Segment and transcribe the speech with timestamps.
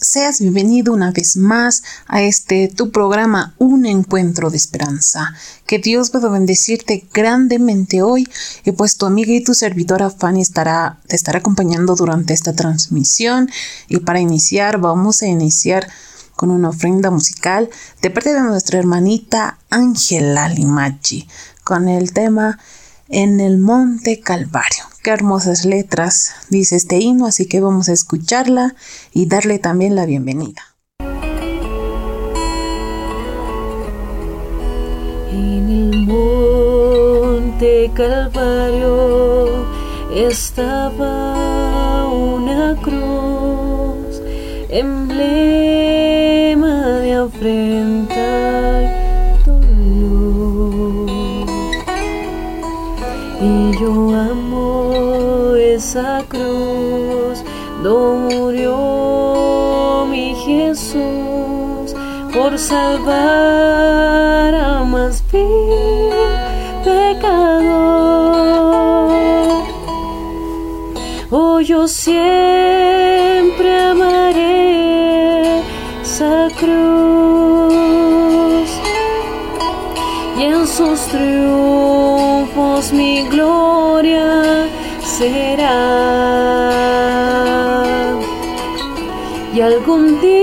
[0.00, 5.34] Seas bienvenido una vez más a este tu programa Un Encuentro de Esperanza.
[5.66, 8.28] Que Dios pueda bendecirte grandemente hoy.
[8.64, 13.50] Y pues tu amiga y tu servidora Fanny estará, te estará acompañando durante esta transmisión.
[13.88, 15.88] Y para iniciar vamos a iniciar
[16.36, 17.68] con una ofrenda musical
[18.00, 21.26] de parte de nuestra hermanita Ángela Limachi
[21.64, 22.60] con el tema
[23.08, 28.74] En el Monte Calvario hermosas letras dice este himno, así que vamos a escucharla
[29.12, 30.62] y darle también la bienvenida.
[35.30, 39.66] En el monte Calvario
[40.14, 44.20] estaba una cruz,
[44.68, 45.98] emblema
[47.00, 48.77] de afrenta
[55.88, 57.42] esa cruz
[57.82, 61.94] donde murió mi Jesús
[62.34, 63.14] por salvar
[64.54, 66.12] a más vil
[66.84, 68.28] pecador.
[71.30, 75.60] Oh, yo siempre amaré
[76.02, 77.48] esa cruz
[80.38, 84.68] y en sus triunfos mi gloria
[85.18, 85.74] será.
[89.52, 90.37] Y algún día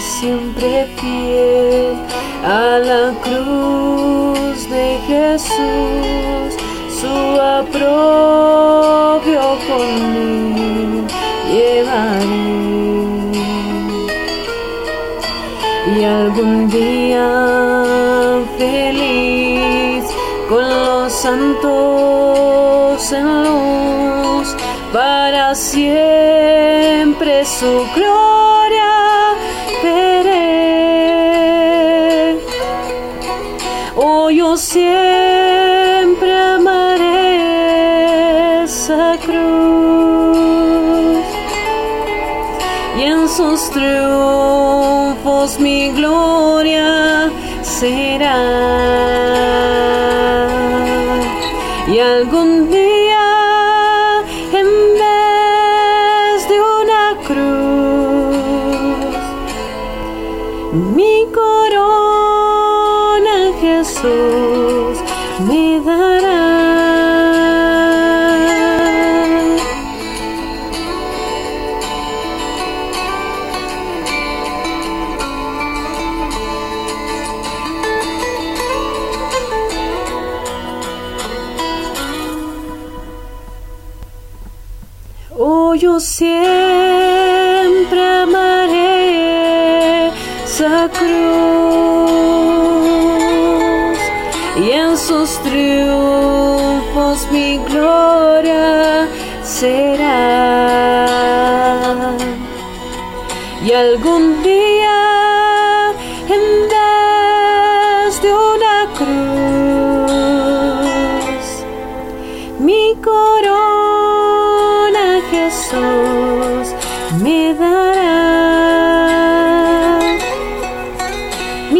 [0.00, 1.94] siempre fiel
[2.44, 6.56] a la cruz de Jesús,
[7.00, 7.14] su
[7.60, 11.06] aprobio conmigo
[11.52, 12.62] llevaré.
[15.94, 17.28] Y algún día
[18.56, 20.04] feliz
[20.48, 24.56] con los santos en luz
[24.92, 28.31] para siempre su gloria
[43.36, 47.30] sus triunfos mi gloria
[47.62, 49.01] será.
[85.74, 86.81] Yo siempre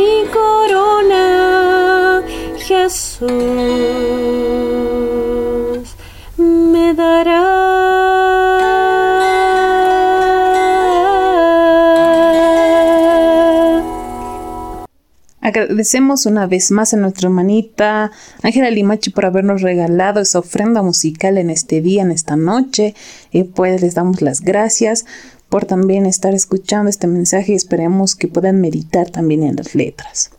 [0.02, 1.26] Mi corona
[2.56, 3.30] Jesús
[6.36, 7.62] me dará.
[15.40, 18.10] Agradecemos una vez más a nuestra hermanita
[18.43, 22.94] Ángela Limachi por habernos regalado esa ofrenda musical en este día, en esta noche.
[23.31, 25.04] Y pues les damos las gracias
[25.52, 30.31] por también estar escuchando este mensaje y esperemos que puedan meditar también en las letras.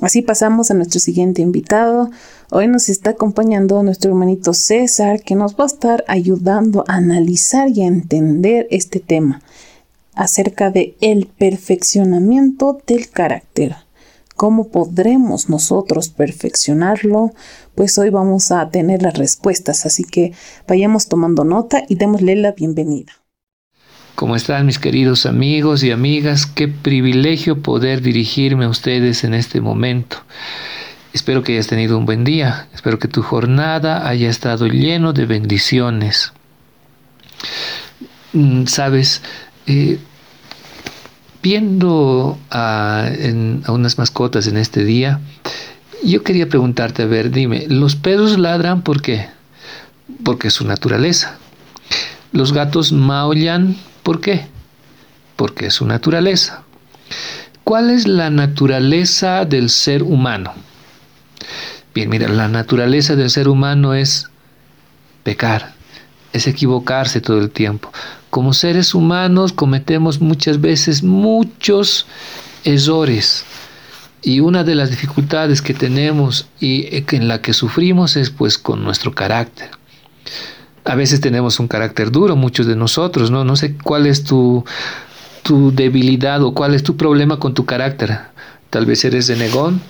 [0.00, 2.08] Así pasamos a nuestro siguiente invitado.
[2.52, 7.68] Hoy nos está acompañando nuestro hermanito César, que nos va a estar ayudando a analizar
[7.70, 9.42] y a entender este tema
[10.14, 13.74] acerca de el perfeccionamiento del carácter.
[14.36, 17.32] ¿Cómo podremos nosotros perfeccionarlo?
[17.74, 20.32] Pues hoy vamos a tener las respuestas, así que
[20.68, 23.10] vayamos tomando nota y démosle la bienvenida.
[24.18, 26.44] ¿Cómo están mis queridos amigos y amigas?
[26.44, 30.16] Qué privilegio poder dirigirme a ustedes en este momento.
[31.12, 32.66] Espero que hayas tenido un buen día.
[32.74, 36.32] Espero que tu jornada haya estado lleno de bendiciones.
[38.32, 39.22] Mm, Sabes,
[39.68, 40.00] eh,
[41.40, 43.08] viendo a,
[43.66, 45.20] a unas mascotas en este día,
[46.02, 49.28] yo quería preguntarte, a ver, dime, ¿los perros ladran por qué?
[50.24, 51.38] Porque es su naturaleza.
[52.32, 53.76] Los gatos maullan
[54.08, 54.46] ¿Por qué?
[55.36, 56.62] Porque es su naturaleza.
[57.62, 60.54] ¿Cuál es la naturaleza del ser humano?
[61.94, 64.30] Bien, mira, la naturaleza del ser humano es
[65.24, 65.74] pecar,
[66.32, 67.92] es equivocarse todo el tiempo.
[68.30, 72.06] Como seres humanos cometemos muchas veces muchos
[72.64, 73.44] errores.
[74.22, 78.82] Y una de las dificultades que tenemos y en la que sufrimos es pues con
[78.82, 79.68] nuestro carácter
[80.88, 83.44] a veces tenemos un carácter duro, muchos de nosotros, ¿no?
[83.44, 84.64] No sé cuál es tu,
[85.42, 88.18] tu debilidad o cuál es tu problema con tu carácter.
[88.70, 89.82] Tal vez eres denegón,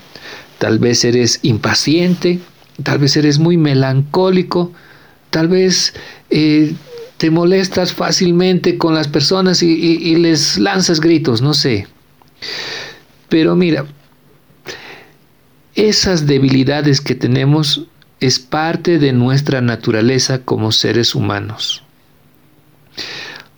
[0.58, 2.40] tal vez eres impaciente,
[2.82, 4.72] tal vez eres muy melancólico,
[5.30, 5.94] tal vez
[6.30, 6.74] eh,
[7.16, 11.86] te molestas fácilmente con las personas y, y les lanzas gritos, no sé.
[13.28, 13.86] Pero mira,
[15.76, 17.86] esas debilidades que tenemos
[18.20, 21.84] es parte de nuestra naturaleza como seres humanos.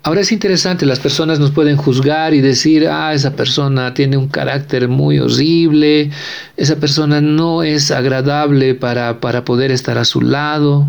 [0.02, 4.28] Ahora es interesante, las personas nos pueden juzgar y decir, ah, esa persona tiene un
[4.28, 6.10] carácter muy horrible,
[6.56, 10.86] esa persona no es agradable para, para poder estar a su lado.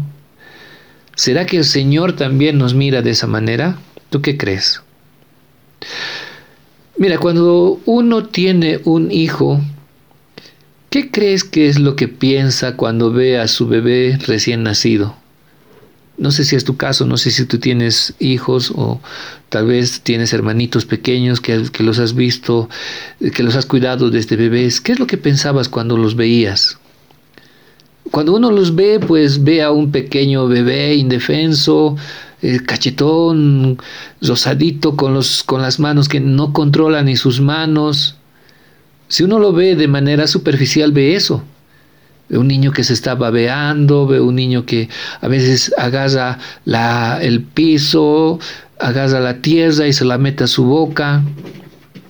[1.16, 3.78] ¿Será que el Señor también nos mira de esa manera?
[4.10, 4.82] ¿Tú qué crees?
[6.98, 9.60] Mira, cuando uno tiene un hijo,
[10.92, 15.16] ¿Qué crees que es lo que piensa cuando ve a su bebé recién nacido?
[16.18, 19.00] No sé si es tu caso, no sé si tú tienes hijos o
[19.48, 22.68] tal vez tienes hermanitos pequeños que, los has visto,
[23.34, 24.82] que los has cuidado desde bebés.
[24.82, 26.78] ¿Qué es lo que pensabas cuando los veías?
[28.12, 31.96] Cuando uno los ve, pues ve a un pequeño bebé indefenso,
[32.42, 33.78] eh, cachetón,
[34.22, 38.18] rosadito, con, los, con las manos que no controla ni sus manos,
[39.12, 41.44] si uno lo ve de manera superficial, ve eso.
[42.30, 44.88] Ve un niño que se está babeando, ve un niño que
[45.20, 48.40] a veces agarra la, el piso,
[48.80, 51.24] agarra la tierra y se la mete a su boca.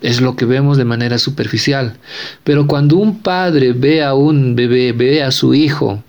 [0.04, 1.98] Es lo que vemos de manera superficial.
[2.44, 6.04] Pero cuando un padre ve a un bebé, ve a su hijo,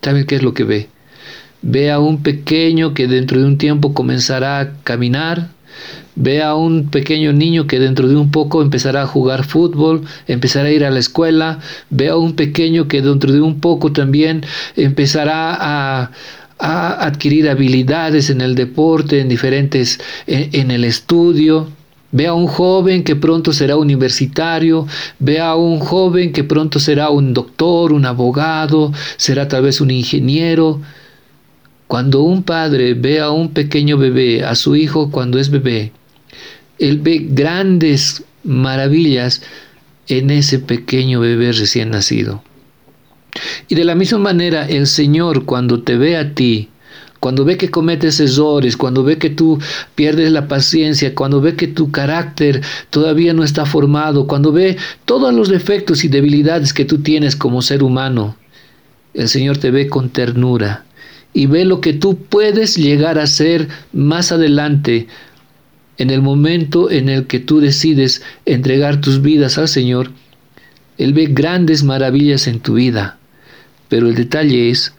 [0.00, 0.88] ¿saben qué es lo que ve?
[1.60, 5.50] Ve a un pequeño que dentro de un tiempo comenzará a caminar,
[6.22, 10.68] Ve a un pequeño niño que dentro de un poco empezará a jugar fútbol, empezará
[10.68, 11.60] a ir a la escuela.
[11.88, 14.44] Ve a un pequeño que dentro de un poco también
[14.76, 16.10] empezará a,
[16.58, 21.68] adquirir habilidades en el deporte, en diferentes, en, el estudio.
[22.12, 24.86] Ve a un joven que pronto será universitario,
[25.20, 29.90] ve a un joven que pronto será un doctor, un abogado, será tal vez un
[29.90, 30.82] ingeniero.
[31.86, 35.92] Cuando un padre ve a un pequeño bebé, a su hijo cuando es bebé,
[36.80, 39.42] él ve grandes maravillas
[40.08, 42.42] en ese pequeño bebé recién nacido.
[43.68, 46.68] Y de la misma manera, el Señor cuando te ve a ti,
[47.20, 49.58] cuando ve que cometes errores, cuando ve que tú
[49.94, 55.32] pierdes la paciencia, cuando ve que tu carácter todavía no está formado, cuando ve todos
[55.32, 58.36] los defectos y debilidades que tú tienes como ser humano,
[59.12, 60.86] el Señor te ve con ternura
[61.34, 65.06] y ve lo que tú puedes llegar a ser más adelante
[66.00, 70.10] en el momento en el que tú decides entregar tus vidas al Señor,
[70.96, 73.18] Él ve grandes maravillas en tu vida.
[73.90, 74.94] Pero el detalle es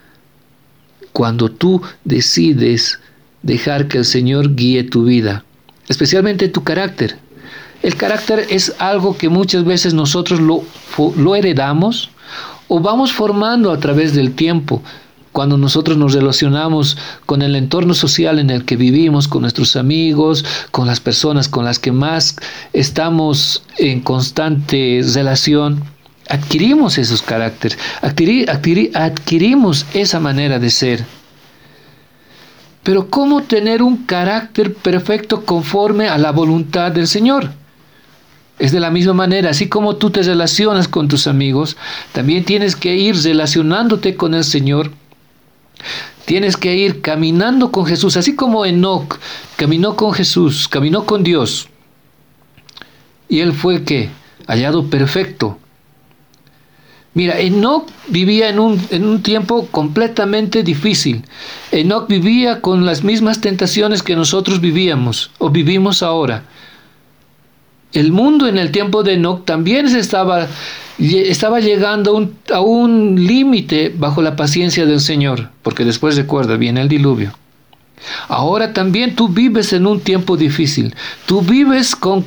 [1.12, 3.00] cuando tú decides
[3.42, 5.44] dejar que el Señor guíe tu vida,
[5.90, 7.18] especialmente tu carácter.
[7.82, 10.64] El carácter es algo que muchas veces nosotros lo,
[11.18, 12.12] lo heredamos
[12.68, 14.84] o vamos formando a través del tiempo
[15.32, 20.44] cuando nosotros nos relacionamos con el entorno social en el que vivimos, con nuestros amigos,
[20.72, 22.36] con las personas con las que más
[22.74, 25.84] estamos en constante relación,
[26.28, 31.06] adquirimos esos caracteres, adquirimos esa manera de ser.
[32.84, 37.52] Pero ¿cómo tener un carácter perfecto conforme a la voluntad del Señor?
[38.58, 41.78] Es de la misma manera, así como tú te relacionas con tus amigos,
[42.12, 44.92] también tienes que ir relacionándote con el Señor
[46.26, 49.20] Tienes que ir caminando con Jesús, así como Enoch
[49.56, 51.68] caminó con Jesús, caminó con Dios.
[53.28, 54.10] Y él fue que
[54.48, 55.58] hallado perfecto.
[57.14, 61.26] Mira, Enoch vivía en un, en un tiempo completamente difícil.
[61.72, 66.46] Enoch vivía con las mismas tentaciones que nosotros vivíamos o vivimos ahora.
[67.94, 70.48] El mundo en el tiempo de Enoch también se estaba,
[70.98, 76.56] estaba llegando a un, a un límite bajo la paciencia del Señor, porque después recuerda,
[76.58, 77.34] viene el diluvio.
[78.28, 80.96] Ahora también tú vives en un tiempo difícil.
[81.26, 82.26] Tú vives con,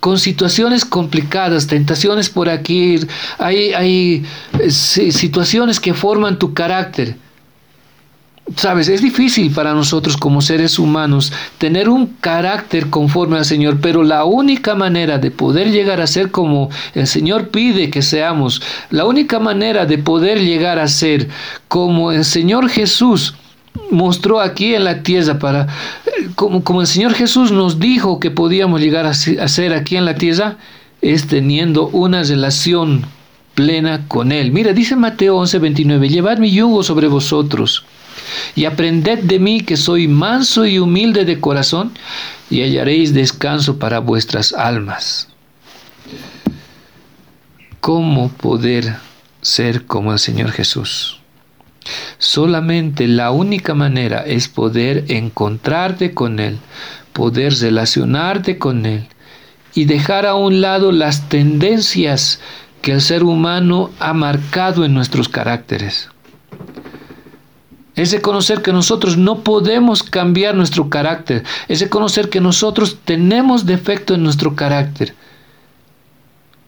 [0.00, 2.98] con situaciones complicadas, tentaciones por aquí,
[3.38, 4.26] hay, hay
[4.58, 7.16] eh, situaciones que forman tu carácter.
[8.56, 14.02] Sabes, es difícil para nosotros como seres humanos tener un carácter conforme al Señor, pero
[14.02, 19.04] la única manera de poder llegar a ser como el Señor pide que seamos, la
[19.04, 21.28] única manera de poder llegar a ser
[21.68, 23.34] como el Señor Jesús
[23.90, 25.66] mostró aquí en la tierra para
[26.34, 30.14] como, como el Señor Jesús nos dijo que podíamos llegar a ser aquí en la
[30.14, 30.56] tierra
[31.02, 33.04] es teniendo una relación
[33.54, 34.52] plena con Él.
[34.52, 37.84] Mira, dice Mateo 11, 29, llevad mi yugo sobre vosotros
[38.54, 41.92] y aprended de mí que soy manso y humilde de corazón
[42.50, 45.28] y hallaréis descanso para vuestras almas.
[47.80, 48.96] ¿Cómo poder
[49.40, 51.20] ser como el Señor Jesús?
[52.18, 56.58] Solamente la única manera es poder encontrarte con Él,
[57.12, 59.06] poder relacionarte con Él
[59.74, 62.40] y dejar a un lado las tendencias
[62.82, 66.08] que el ser humano ha marcado en nuestros caracteres.
[67.98, 71.44] Es reconocer que nosotros no podemos cambiar nuestro carácter.
[71.68, 75.14] Es reconocer que nosotros tenemos defecto en nuestro carácter.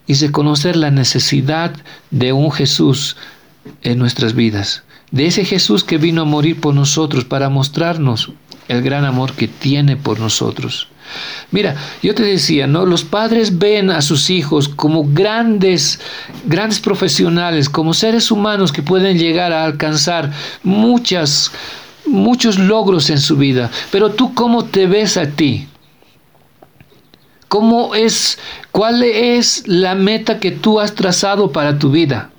[0.05, 1.73] Y reconocer la necesidad
[2.11, 3.17] de un Jesús
[3.81, 8.31] en nuestras vidas de ese Jesús que vino a morir por nosotros para mostrarnos
[8.67, 10.87] el gran amor que tiene por nosotros.
[11.51, 12.85] Mira, yo te decía, ¿no?
[12.85, 15.99] Los padres ven a sus hijos como grandes,
[16.45, 20.31] grandes profesionales, como seres humanos que pueden llegar a alcanzar
[20.63, 21.51] muchas,
[22.05, 23.69] muchos logros en su vida.
[23.91, 25.67] Pero tú, ¿cómo te ves a ti?
[27.49, 28.39] ¿Cómo es,
[28.71, 32.29] cuál es la meta que tú has trazado para tu vida?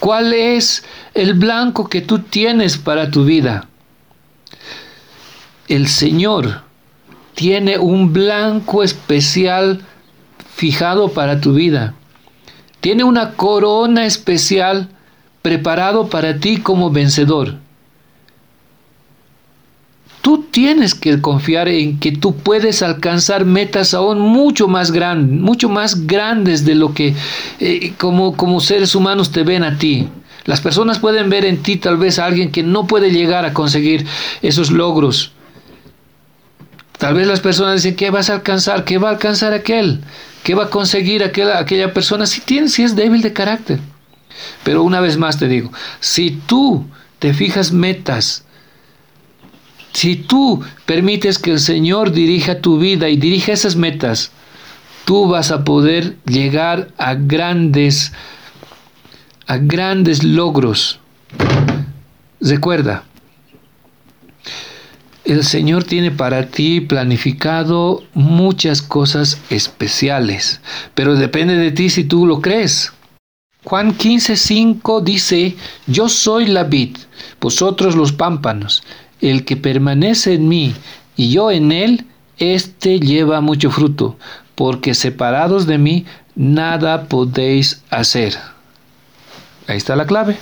[0.00, 3.68] ¿Cuál es el blanco que tú tienes para tu vida?
[5.66, 6.62] El Señor
[7.38, 9.82] tiene un blanco especial
[10.56, 11.94] fijado para tu vida.
[12.80, 14.88] Tiene una corona especial
[15.40, 17.54] preparado para ti como vencedor.
[20.20, 25.68] Tú tienes que confiar en que tú puedes alcanzar metas aún mucho más grandes, mucho
[25.68, 27.14] más grandes de lo que
[27.60, 30.08] eh, como, como seres humanos te ven a ti.
[30.44, 33.54] Las personas pueden ver en ti tal vez a alguien que no puede llegar a
[33.54, 34.06] conseguir
[34.42, 35.37] esos logros.
[36.98, 38.84] Tal vez las personas dicen, ¿qué vas a alcanzar?
[38.84, 40.00] ¿Qué va a alcanzar aquel?
[40.42, 43.78] ¿Qué va a conseguir aquella, persona si, tiene, si es débil de carácter?
[44.64, 46.86] Pero una vez más te digo, si tú
[47.20, 48.44] te fijas metas,
[49.92, 54.32] si tú permites que el Señor dirija tu vida y dirija esas metas,
[55.04, 58.12] tú vas a poder llegar a grandes,
[59.46, 60.98] a grandes logros.
[62.40, 63.04] Recuerda,
[65.28, 70.62] el Señor tiene para ti planificado muchas cosas especiales,
[70.94, 72.94] pero depende de ti si tú lo crees.
[73.62, 75.54] Juan 15:5 dice,
[75.86, 76.96] Yo soy la vid,
[77.42, 78.82] vosotros los pámpanos.
[79.20, 80.74] El que permanece en mí
[81.14, 82.06] y yo en él,
[82.38, 84.16] éste lleva mucho fruto,
[84.54, 86.06] porque separados de mí
[86.36, 88.34] nada podéis hacer.
[89.66, 90.38] Ahí está la clave.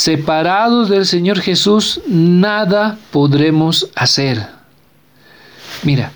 [0.00, 4.46] Separados del Señor Jesús, nada podremos hacer.
[5.82, 6.12] Mira,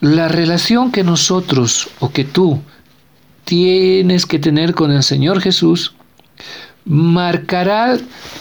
[0.00, 2.60] la relación que nosotros o que tú
[3.44, 5.94] tienes que tener con el Señor Jesús
[6.84, 7.96] marcará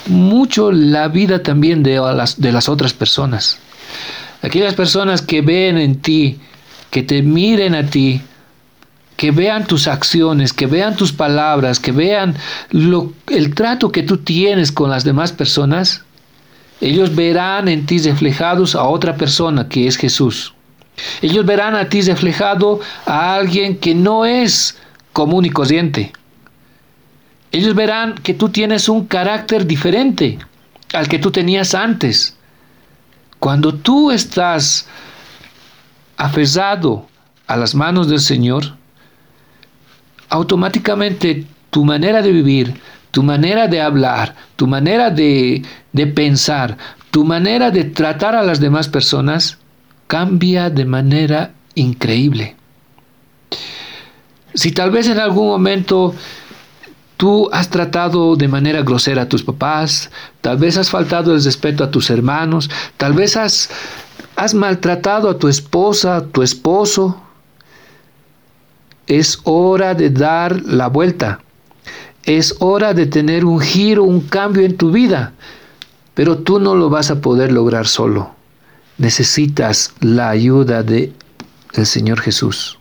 [0.08, 3.60] mucho la vida también de las, de las otras personas.
[4.42, 6.40] Aquellas personas que ven en ti,
[6.90, 8.20] que te miren a ti,
[9.20, 12.38] que vean tus acciones, que vean tus palabras, que vean
[12.72, 16.06] el trato que tú tienes con las demás personas,
[16.80, 20.54] ellos verán en ti reflejados a otra persona que es Jesús.
[21.22, 24.78] Ellos verán a ti reflejado a alguien que no es
[25.12, 26.14] común y corriente,
[27.52, 30.40] ellos verán que tú tienes un carácter diferente
[30.94, 32.38] al que tú tenías antes.
[33.38, 34.88] Cuando tú estás
[36.16, 37.06] aferrado
[37.48, 38.79] a las manos del Señor,
[40.30, 42.80] automáticamente tu manera de vivir,
[43.12, 46.78] tu manera de hablar, tu manera de, de, pensar,
[47.12, 49.58] tu manera de tratar a las demás personas
[50.08, 52.56] cambia de manera increíble.
[54.54, 56.14] Si tal vez en algún momento
[57.18, 60.10] tú has tratado de manera grosera a tus papás,
[60.42, 63.70] tal vez has faltado el respeto a tus hermanos, tal vez has,
[64.36, 67.22] has maltratado a tu esposa, tu esposo,
[69.10, 71.42] es hora de dar la vuelta.
[72.24, 75.34] Es hora de tener un giro, un cambio en tu vida.
[76.14, 78.36] Pero tú no lo vas a poder lograr solo.
[78.98, 81.12] Necesitas la ayuda de
[81.74, 82.78] el Señor Jesús.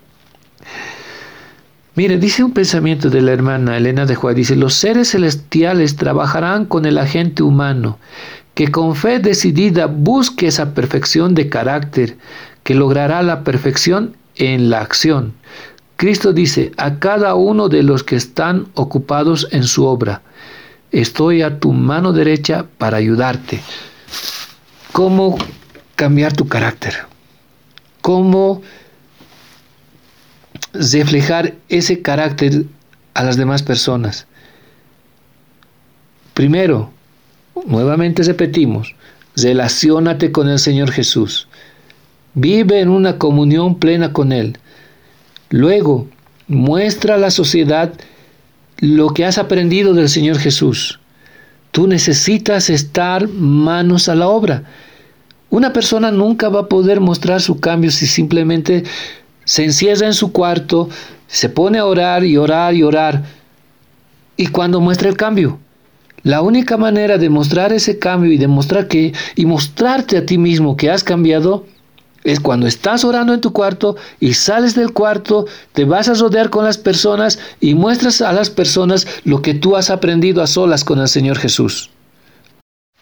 [1.94, 6.66] Mire, dice un pensamiento de la hermana Elena de Juárez, dice, los seres celestiales trabajarán
[6.66, 7.98] con el agente humano,
[8.54, 12.16] que con fe decidida busque esa perfección de carácter,
[12.62, 15.32] que logrará la perfección en la acción.
[15.98, 20.22] Cristo dice a cada uno de los que están ocupados en su obra,
[20.90, 23.60] estoy a tu mano derecha para ayudarte.
[24.92, 25.36] ¿Cómo
[25.96, 26.94] cambiar tu carácter?
[28.00, 28.62] ¿Cómo
[30.72, 32.64] reflejar ese carácter
[33.14, 34.26] a las demás personas.
[36.34, 36.90] Primero,
[37.66, 38.94] nuevamente repetimos,
[39.36, 41.48] relaciónate con el Señor Jesús.
[42.34, 44.58] Vive en una comunión plena con Él.
[45.50, 46.06] Luego,
[46.46, 47.92] muestra a la sociedad
[48.78, 51.00] lo que has aprendido del Señor Jesús.
[51.70, 54.64] Tú necesitas estar manos a la obra.
[55.50, 58.84] Una persona nunca va a poder mostrar su cambio si simplemente
[59.44, 60.88] se encierra en su cuarto,
[61.26, 63.24] se pone a orar y orar y orar.
[64.36, 65.58] ¿Y cuando muestra el cambio?
[66.22, 70.76] La única manera de mostrar ese cambio y demostrar que y mostrarte a ti mismo
[70.76, 71.64] que has cambiado
[72.24, 76.50] es cuando estás orando en tu cuarto y sales del cuarto, te vas a rodear
[76.50, 80.84] con las personas y muestras a las personas lo que tú has aprendido a solas
[80.84, 81.90] con el Señor Jesús.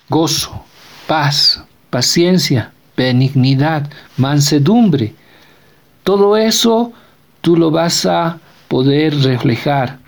[0.08, 0.64] Gozo,
[1.06, 5.14] paz, paciencia, benignidad, mansedumbre,
[6.04, 6.92] todo eso
[7.40, 9.98] tú lo vas a poder reflejar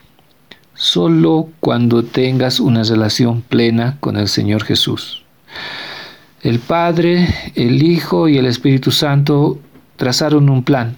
[0.75, 5.25] solo cuando tengas una relación plena con el Señor Jesús.
[6.43, 9.59] El Padre, el Hijo y el Espíritu Santo
[9.97, 10.97] trazaron un plan.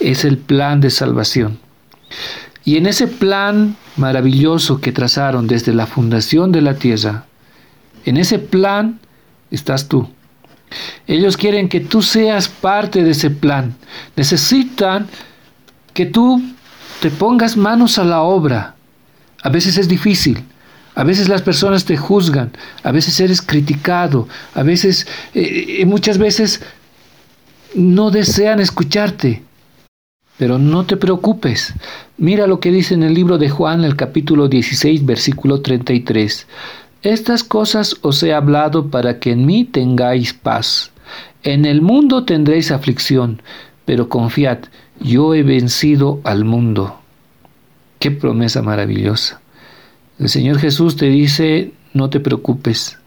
[0.00, 1.58] Es el plan de salvación.
[2.64, 7.26] Y en ese plan maravilloso que trazaron desde la fundación de la tierra,
[8.04, 8.98] en ese plan
[9.50, 10.08] estás tú.
[11.06, 13.76] Ellos quieren que tú seas parte de ese plan.
[14.16, 15.06] Necesitan
[15.94, 16.42] que tú
[17.00, 18.74] te pongas manos a la obra.
[19.42, 20.44] A veces es difícil.
[21.00, 26.60] A veces las personas te juzgan, a veces eres criticado, a veces, eh, muchas veces
[27.74, 29.42] no desean escucharte.
[30.36, 31.72] Pero no te preocupes.
[32.18, 36.46] Mira lo que dice en el libro de Juan, el capítulo 16, versículo 33.
[37.00, 40.90] Estas cosas os he hablado para que en mí tengáis paz.
[41.42, 43.40] En el mundo tendréis aflicción,
[43.86, 44.58] pero confiad,
[45.00, 47.00] yo he vencido al mundo.
[47.98, 49.39] Qué promesa maravillosa.
[50.20, 52.98] El Señor Jesús te dice, no te preocupes.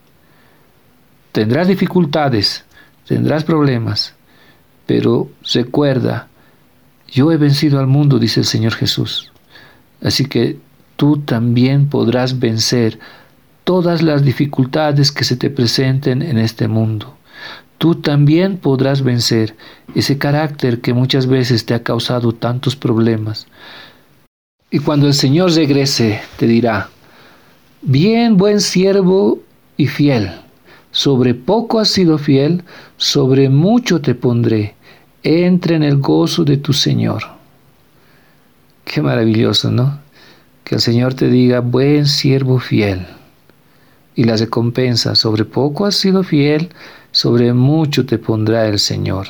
[1.31, 2.65] Tendrás dificultades,
[3.07, 4.15] tendrás problemas,
[4.87, 6.27] pero recuerda,
[7.07, 9.31] yo he vencido al mundo, dice el Señor Jesús.
[10.01, 10.57] Así que
[10.95, 12.97] tú también podrás vencer
[13.63, 17.15] todas las dificultades que se te presenten en este mundo.
[17.77, 19.55] Tú también podrás vencer
[19.93, 23.45] ese carácter que muchas veces te ha causado tantos problemas.
[24.71, 26.89] Y cuando el Señor regrese, te dirá,
[27.83, 29.39] bien buen siervo
[29.75, 30.31] y fiel,
[30.91, 32.63] sobre poco has sido fiel,
[32.97, 34.75] sobre mucho te pondré,
[35.21, 37.23] entra en el gozo de tu Señor.
[38.85, 39.99] Qué maravilloso, ¿no?
[40.63, 43.05] Que el Señor te diga, buen siervo fiel
[44.15, 45.15] y la recompensa.
[45.15, 46.69] Sobre poco has sido fiel,
[47.11, 49.27] sobre mucho te pondrá el Señor.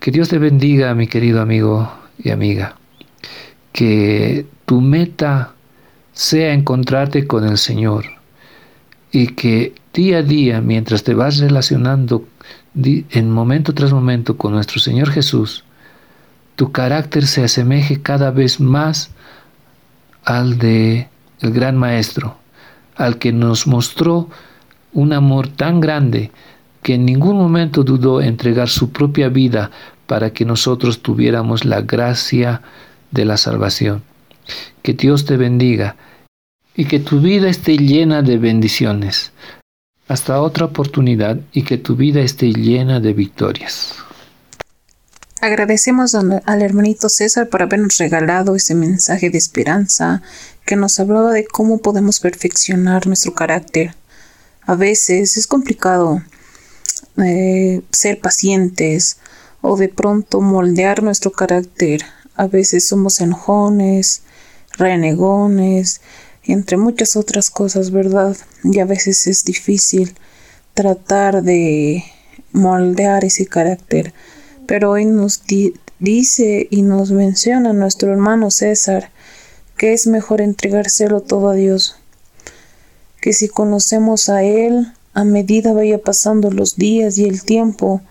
[0.00, 2.76] Que Dios te bendiga, mi querido amigo y amiga.
[3.72, 5.54] Que tu meta
[6.18, 8.06] sea encontrarte con el Señor
[9.12, 12.26] y que día a día, mientras te vas relacionando
[12.74, 15.62] en momento tras momento con nuestro Señor Jesús,
[16.56, 19.10] tu carácter se asemeje cada vez más
[20.24, 21.06] al de
[21.40, 22.36] el gran Maestro,
[22.96, 24.28] al que nos mostró
[24.92, 26.32] un amor tan grande
[26.82, 29.70] que en ningún momento dudó entregar su propia vida
[30.08, 32.62] para que nosotros tuviéramos la gracia
[33.12, 34.02] de la salvación.
[34.82, 35.94] Que Dios te bendiga
[36.78, 39.32] y que tu vida esté llena de bendiciones.
[40.06, 43.96] Hasta otra oportunidad y que tu vida esté llena de victorias.
[45.40, 50.22] Agradecemos al hermanito César por habernos regalado ese mensaje de esperanza
[50.64, 53.96] que nos hablaba de cómo podemos perfeccionar nuestro carácter.
[54.62, 56.22] A veces es complicado
[57.16, 59.18] eh, ser pacientes
[59.62, 62.02] o de pronto moldear nuestro carácter
[62.36, 64.22] A veces somos enojones,
[64.76, 66.00] renegones,
[66.52, 68.36] entre muchas otras cosas, ¿verdad?
[68.64, 70.14] Y a veces es difícil
[70.74, 72.04] tratar de
[72.52, 74.14] moldear ese carácter.
[74.66, 75.42] Pero hoy nos
[75.98, 79.10] dice y nos menciona nuestro hermano César
[79.78, 81.96] que es mejor entregárselo todo a Dios.
[83.20, 88.02] Que si conocemos a Él, a medida vaya pasando los días y el tiempo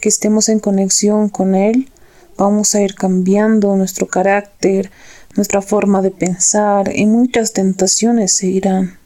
[0.00, 1.90] que estemos en conexión con Él,
[2.38, 4.90] vamos a ir cambiando nuestro carácter,
[5.36, 8.98] nuestra forma de pensar y muchas tentaciones se irán.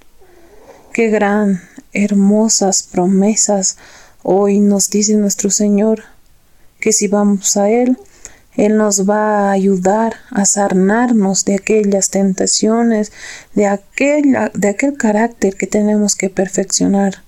[0.92, 1.62] Qué gran,
[1.92, 3.76] hermosas promesas
[4.22, 6.04] hoy nos dice nuestro Señor,
[6.78, 7.98] que si vamos a Él,
[8.56, 13.12] Él nos va a ayudar a sanarnos de aquellas tentaciones,
[13.54, 17.22] de, aquel, de aquel carácter que tenemos que perfeccionar.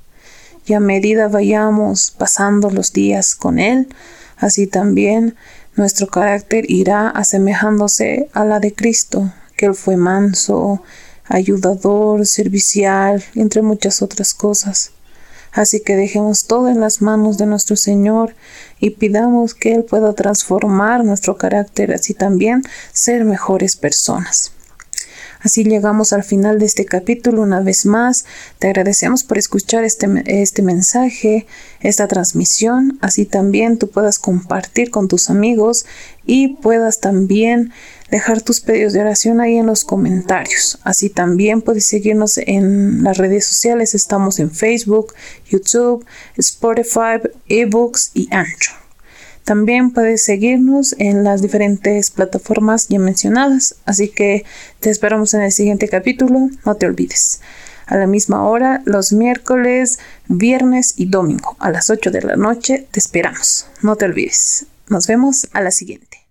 [0.67, 3.89] Y a medida vayamos pasando los días con Él,
[4.37, 5.35] así también
[5.77, 10.83] nuestro carácter irá asemejándose a la de Cristo, que Él fue manso,
[11.25, 14.91] ayudador, servicial, entre muchas otras cosas.
[15.53, 18.35] Así que dejemos todo en las manos de nuestro Señor
[18.81, 24.53] y pidamos que Él pueda transformar nuestro carácter, así también ser mejores personas.
[25.43, 28.25] Así llegamos al final de este capítulo una vez más.
[28.59, 31.47] Te agradecemos por escuchar este, este mensaje,
[31.81, 32.99] esta transmisión.
[33.01, 35.85] Así también tú puedas compartir con tus amigos
[36.25, 37.73] y puedas también
[38.11, 40.79] dejar tus pedidos de oración ahí en los comentarios.
[40.85, 43.95] Así también puedes seguirnos en las redes sociales.
[43.95, 45.15] Estamos en Facebook,
[45.49, 46.05] YouTube,
[46.37, 48.82] Spotify, eBooks y Anchor.
[49.45, 54.45] También puedes seguirnos en las diferentes plataformas ya mencionadas, así que
[54.81, 57.41] te esperamos en el siguiente capítulo, no te olvides.
[57.87, 62.87] A la misma hora, los miércoles, viernes y domingo, a las 8 de la noche,
[62.91, 63.67] te esperamos.
[63.83, 64.67] No te olvides.
[64.89, 66.22] Nos vemos a la siguiente.